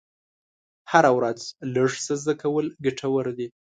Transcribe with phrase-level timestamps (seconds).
[0.91, 1.39] هره ورځ
[1.73, 3.47] لږ څه زده کول ګټور دي.